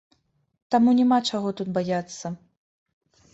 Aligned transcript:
Таму 0.75 0.93
няма 0.99 1.19
чаго 1.29 1.49
тут 1.61 1.67
баяцца. 1.77 2.33